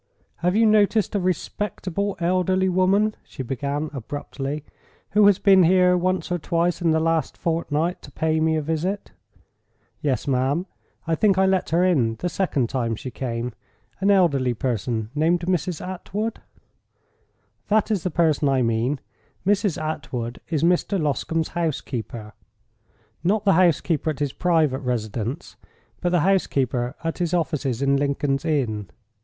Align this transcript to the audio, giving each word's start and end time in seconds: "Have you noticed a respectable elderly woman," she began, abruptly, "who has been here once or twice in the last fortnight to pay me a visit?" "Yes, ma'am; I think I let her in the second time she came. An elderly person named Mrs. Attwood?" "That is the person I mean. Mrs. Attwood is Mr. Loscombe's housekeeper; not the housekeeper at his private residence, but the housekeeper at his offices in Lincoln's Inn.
"Have 0.37 0.55
you 0.55 0.65
noticed 0.65 1.13
a 1.13 1.19
respectable 1.19 2.17
elderly 2.19 2.67
woman," 2.69 3.13
she 3.23 3.43
began, 3.43 3.91
abruptly, 3.93 4.63
"who 5.11 5.27
has 5.27 5.37
been 5.37 5.61
here 5.61 5.95
once 5.95 6.31
or 6.31 6.39
twice 6.39 6.81
in 6.81 6.89
the 6.89 6.99
last 6.99 7.37
fortnight 7.37 8.01
to 8.01 8.11
pay 8.11 8.39
me 8.39 8.55
a 8.55 8.63
visit?" 8.63 9.11
"Yes, 10.01 10.27
ma'am; 10.27 10.65
I 11.05 11.13
think 11.13 11.37
I 11.37 11.45
let 11.45 11.69
her 11.69 11.83
in 11.85 12.15
the 12.15 12.29
second 12.29 12.67
time 12.67 12.95
she 12.95 13.11
came. 13.11 13.53
An 13.99 14.09
elderly 14.09 14.55
person 14.55 15.11
named 15.13 15.41
Mrs. 15.41 15.85
Attwood?" 15.87 16.37
"That 17.67 17.91
is 17.91 18.01
the 18.01 18.09
person 18.09 18.49
I 18.49 18.63
mean. 18.63 18.99
Mrs. 19.45 19.77
Attwood 19.79 20.39
is 20.49 20.63
Mr. 20.63 20.99
Loscombe's 20.99 21.49
housekeeper; 21.49 22.33
not 23.23 23.45
the 23.45 23.53
housekeeper 23.53 24.09
at 24.09 24.17
his 24.17 24.33
private 24.33 24.79
residence, 24.79 25.57
but 26.01 26.09
the 26.09 26.21
housekeeper 26.21 26.95
at 27.03 27.19
his 27.19 27.35
offices 27.35 27.83
in 27.83 27.97
Lincoln's 27.97 28.45
Inn. 28.45 28.89